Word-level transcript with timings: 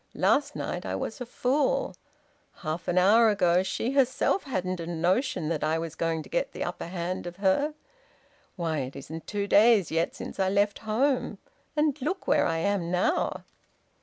Last 0.15 0.55
night 0.55 0.83
I 0.83 0.95
was 0.95 1.21
a 1.21 1.27
fool. 1.27 1.95
Half 2.63 2.87
an 2.87 2.97
hour 2.97 3.29
ago 3.29 3.61
she 3.61 3.91
herself 3.91 4.45
hadn't 4.45 4.79
a 4.79 4.87
notion 4.87 5.47
that 5.49 5.63
I 5.63 5.77
was 5.77 5.93
going 5.93 6.23
to 6.23 6.27
get 6.29 6.53
the 6.53 6.63
upper 6.63 6.87
hand 6.87 7.27
of 7.27 7.35
her... 7.35 7.75
Why, 8.55 8.79
it 8.79 8.95
isn't 8.95 9.27
two 9.27 9.45
days 9.45 9.91
yet 9.91 10.15
since 10.15 10.39
I 10.39 10.49
left 10.49 10.79
home!... 10.89 11.37
And 11.75 12.01
look 12.01 12.25
where 12.27 12.47
I 12.47 12.57
am 12.57 12.89
now!" 12.89 13.43